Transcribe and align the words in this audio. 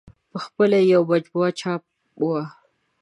په 0.31 0.37
خپله 0.45 0.77
یې 0.81 0.89
یوه 0.93 1.07
مجموعه 1.11 1.49
چاپ 1.59 1.81
وه. 2.23 2.43